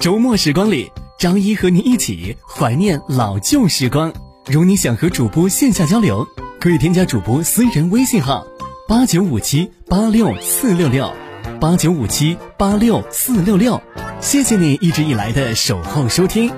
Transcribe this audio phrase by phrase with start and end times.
[0.00, 4.12] 周末时光里，张一和你一起怀念老旧时光。
[4.46, 6.24] 如你想和主播线下交流，
[6.60, 8.46] 可以添加主播私人微信号：
[8.86, 11.12] 八九五七八六四六六，
[11.60, 13.80] 八九五七八六四六六。
[14.20, 16.48] 谢谢你一直以来的守候收听，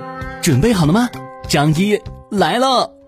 [0.42, 1.08] 准备好了吗？
[1.48, 1.98] 张一
[2.30, 2.99] 来了。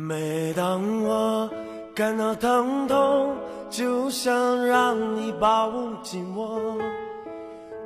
[0.00, 1.50] 每当我
[1.92, 3.34] 感到疼痛，
[3.68, 5.72] 就想让你抱
[6.04, 6.78] 紧我，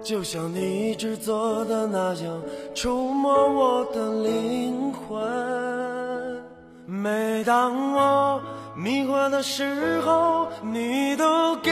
[0.02, 2.42] 就像你一直做的那样，
[2.74, 6.42] 触摸我的灵魂。
[6.84, 8.42] 每当我
[8.76, 11.70] 迷惑的时候，你都给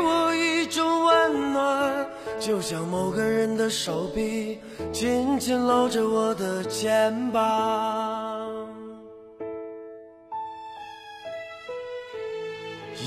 [0.00, 2.06] 我一种温暖，
[2.38, 4.58] 就像某个人的手臂
[4.92, 8.11] 紧紧搂着我的肩膀。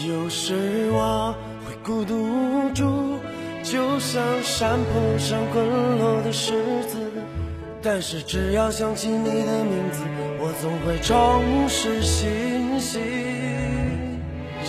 [0.08, 1.34] 有时我
[1.68, 3.18] 会孤独无助，
[3.64, 5.66] 就像山坡上滚
[5.98, 6.54] 落的石
[6.88, 7.00] 子。
[7.82, 10.04] 但是只要想起你的名字，
[10.40, 13.02] 我总会重拾信心。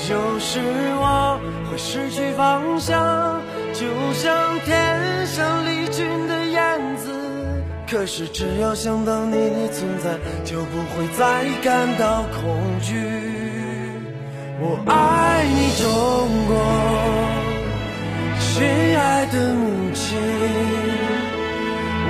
[0.09, 0.61] 有时
[0.99, 1.39] 我
[1.71, 3.41] 会失去方向，
[3.75, 7.11] 就像天上离群的燕子。
[7.91, 13.16] 可是只要想到你的存在，就不会再感到恐惧。
[14.59, 15.85] 我爱你，中
[16.49, 16.57] 国，
[18.41, 18.65] 亲
[18.99, 20.17] 爱的母亲，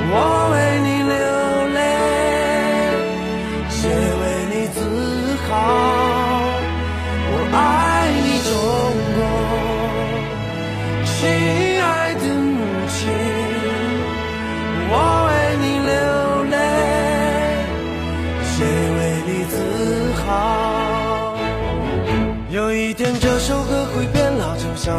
[0.09, 0.15] 我
[0.53, 0.55] 为
[0.87, 1.15] 你流
[1.75, 1.79] 泪，
[3.83, 3.85] 也
[4.23, 4.79] 为你自
[5.49, 5.55] 豪。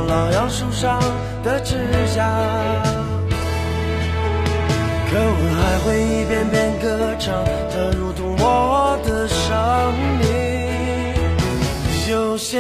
[0.06, 1.00] 老，杨树上
[1.44, 1.76] 的枝
[2.16, 2.24] 桠。
[5.10, 10.28] 可我还会一遍遍歌唱，它如同我的生命。
[12.10, 12.60] 有些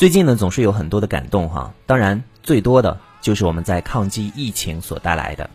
[0.00, 5.50] 最近呢，总是有很多的感动哈，当然最多的就是我们在抗击疫情所带来的。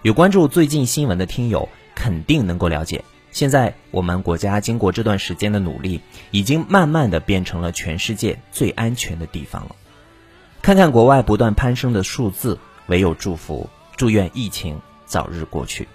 [0.00, 6.00] 有关注最近新闻的听友，肯定能够了解，现在我们国家经过这段时间的努力，
[6.30, 9.76] 已经慢慢的变成了全世界最安全的地方了。
[10.62, 13.68] 看看国外不断攀升的数字，唯有祝福，
[13.98, 15.86] 祝愿疫情早日过去。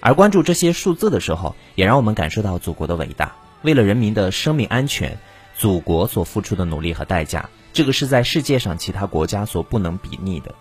[0.00, 5.16] 而关注这些数字的时候，也让我们感受到祖国的伟大，为了人民的生命安全。
[5.56, 10.54] 祖国所付出的努力和代价，这个是在世界上其他国家所不能比拟的。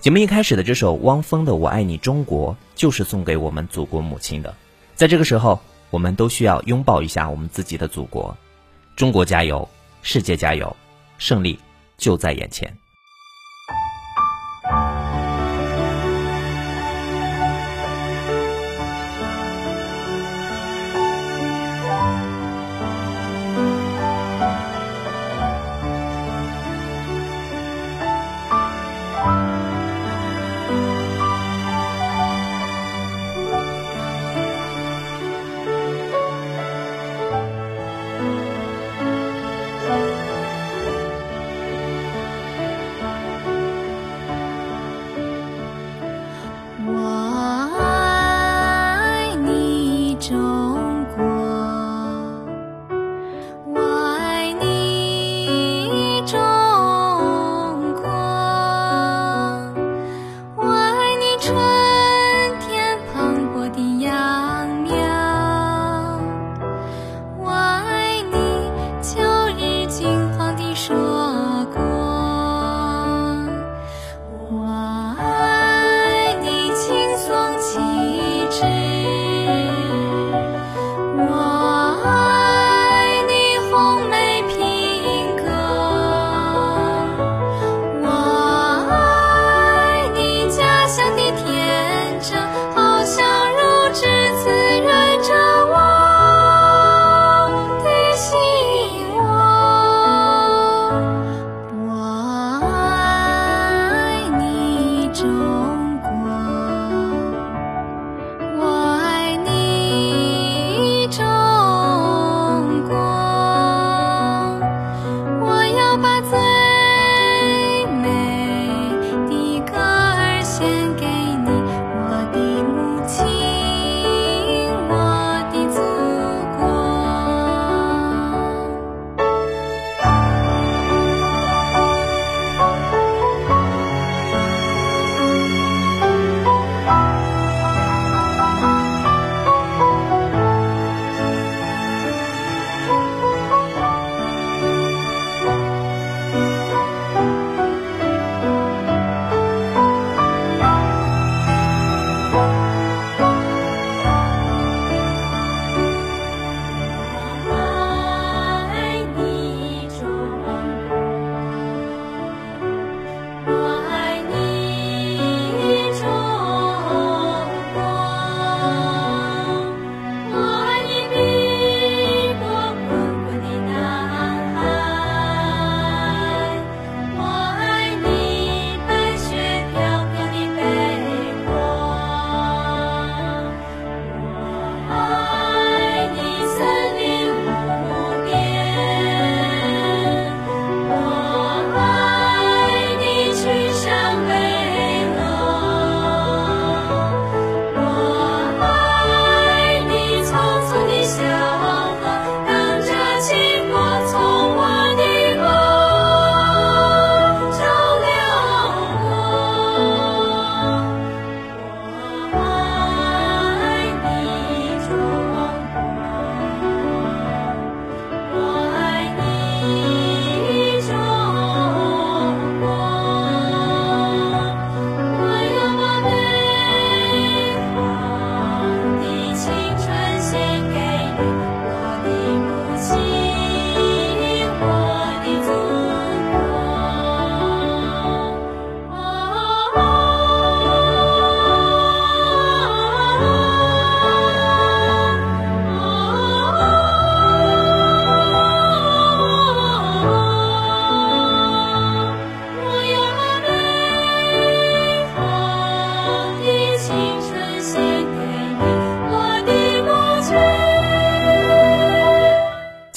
[0.00, 4.54] 节目一开始的这首汪峰的《我爱你中国》，就是送给我们祖国母亲的。
[4.94, 5.60] 在这个时候，
[5.90, 8.36] 我们都需要拥抱一下我们自己的祖国。
[8.96, 9.68] 中国加油，
[10.02, 10.74] 世界加油，
[11.18, 11.58] 胜利
[11.96, 12.79] 就在眼前。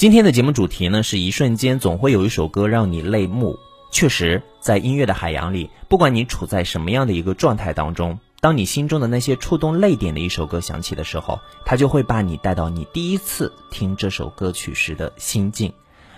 [0.04, 3.58] 今天的节目主题呢是一瞬间，总会有一首歌让你泪目。
[3.90, 15.72] 确实，在音乐的海洋里，不管你处在什么样的一个状态当中，当你心中的那些触动泪点的一首歌响起的时候，它就会把你带到你第一次听这首歌曲时的心境，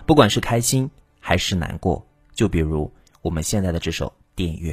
[0.05, 0.91] 不管是开心
[1.21, 2.05] 还是难过。
[2.35, 4.73] 就比如我们现在的这首《电乐》。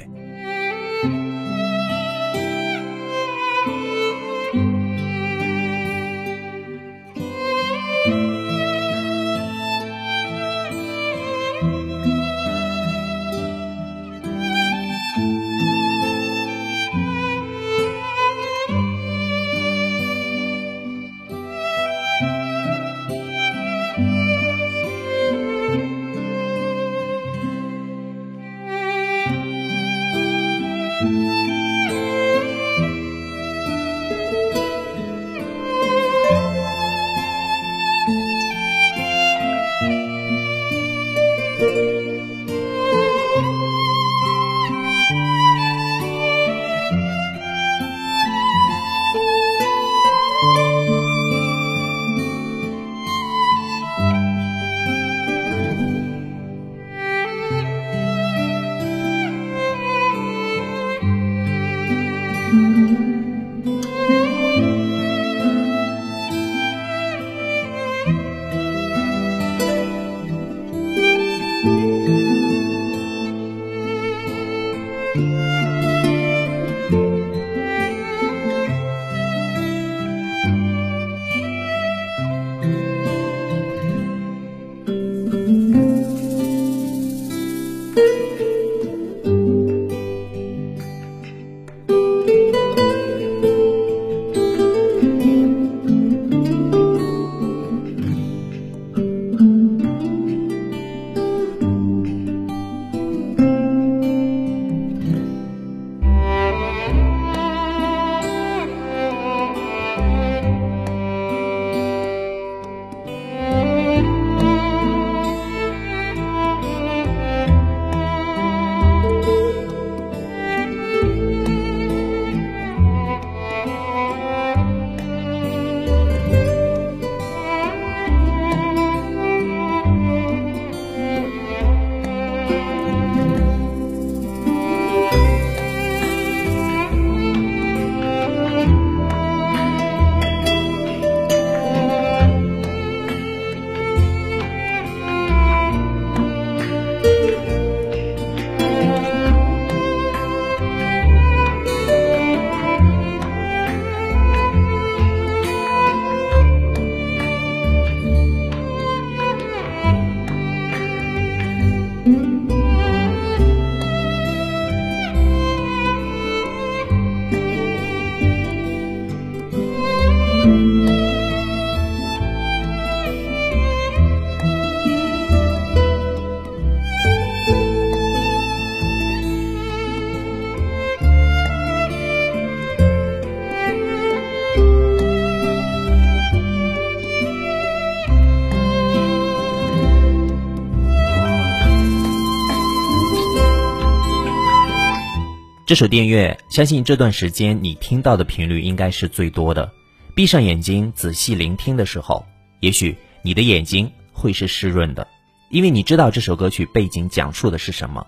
[195.66, 199.72] 这首电乐，相信这段时间你听到的频率应该是最多的。
[200.14, 202.26] 闭上眼睛，仔细聆听的时候，
[202.60, 205.08] 也许你的眼睛会是湿润的，
[205.50, 208.06] 因为你知道这首歌曲背景讲述的是什么。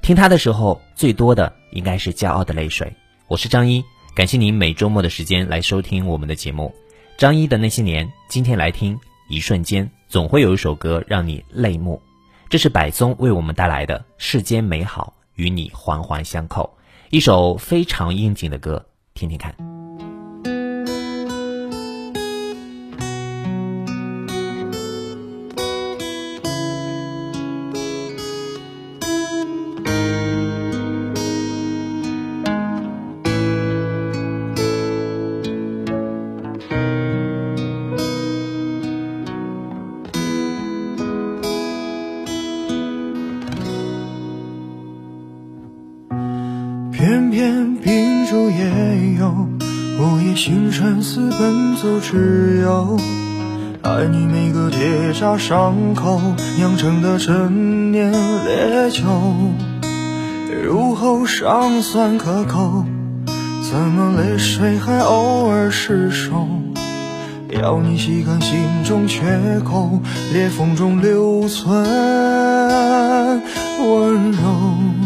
[0.00, 2.92] 听它的时候，最多的应该是骄傲的泪水。
[3.26, 3.82] 我是张一，
[4.14, 6.72] 感谢您每周末的时间来收听我们的节目。
[7.18, 8.96] 张一的那些年，今天来听
[9.28, 12.00] 一瞬间，总会有一首歌让你泪目。
[12.48, 16.76] 这是柏松为我们带来的《世间美好与你环环相扣》。
[17.10, 19.75] 一首非常应景的歌，听听看。
[50.36, 52.98] 星辰似奔走之友。
[53.82, 56.20] 爱你每个结痂伤口
[56.58, 59.02] 酿成的陈年烈酒，
[60.62, 62.84] 入喉尚算可口，
[63.62, 66.46] 怎么泪水还偶尔失手？
[67.48, 69.22] 要你细看心中缺
[69.64, 70.00] 口，
[70.34, 71.82] 裂缝中留存
[73.80, 75.05] 温柔。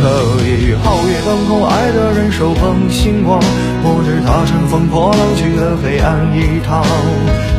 [0.00, 0.08] 此刻
[0.46, 3.38] 已皓月当空，爱的人手捧星光。
[3.84, 6.82] 我知他乘风破浪，去了黑暗一趟。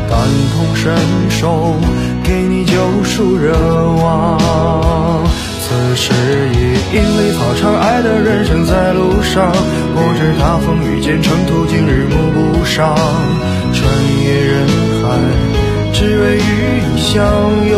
[0.09, 0.17] 感
[0.49, 0.91] 同身
[1.29, 1.75] 受，
[2.23, 3.53] 给你救赎热
[4.01, 5.21] 望。
[5.61, 6.11] 此时
[6.57, 9.53] 已莺飞草长，爱的人生在路上。
[9.93, 12.97] 我知他风雨兼程途，经日暮不赏。
[13.71, 13.85] 穿
[14.25, 14.65] 越人
[15.05, 15.13] 海，
[15.93, 17.21] 只为与你相
[17.69, 17.77] 拥。